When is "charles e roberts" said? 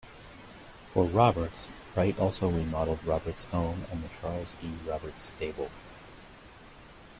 4.09-5.21